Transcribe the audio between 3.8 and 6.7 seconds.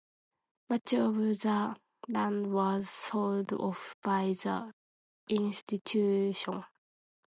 by the institution.